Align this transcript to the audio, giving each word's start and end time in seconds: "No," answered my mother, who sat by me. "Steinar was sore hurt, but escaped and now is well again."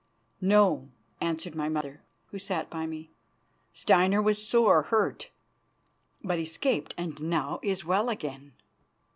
"No," 0.41 0.89
answered 1.21 1.53
my 1.53 1.69
mother, 1.69 2.01
who 2.31 2.39
sat 2.39 2.71
by 2.71 2.87
me. 2.87 3.11
"Steinar 3.71 4.19
was 4.19 4.43
sore 4.43 4.81
hurt, 4.81 5.29
but 6.23 6.39
escaped 6.39 6.95
and 6.97 7.21
now 7.21 7.59
is 7.61 7.85
well 7.85 8.09
again." 8.09 8.53